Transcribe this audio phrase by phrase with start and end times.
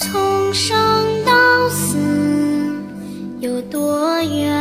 [0.00, 0.74] 从生
[1.26, 1.98] 到死
[3.40, 4.59] 有多远？